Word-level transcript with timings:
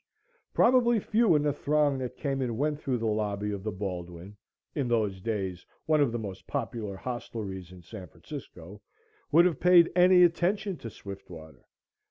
Probably 0.55 0.99
few 0.99 1.35
in 1.35 1.43
the 1.43 1.53
throng 1.53 1.99
that 1.99 2.17
came 2.17 2.41
and 2.41 2.57
went 2.57 2.79
through 2.79 2.97
the 2.97 3.05
lobby 3.05 3.51
of 3.51 3.63
the 3.63 3.71
Baldwin 3.71 4.35
in 4.73 4.87
those 4.87 5.21
days 5.21 5.63
one 5.85 6.01
of 6.01 6.11
the 6.11 6.17
most 6.17 6.47
popular 6.47 6.95
hostelries 6.97 7.71
in 7.71 7.83
San 7.83 8.07
Francisco 8.07 8.81
would 9.31 9.45
have 9.45 9.59
paid 9.59 9.91
any 9.95 10.23
attention 10.23 10.75
to 10.77 10.89
Swiftwater. 10.89 11.67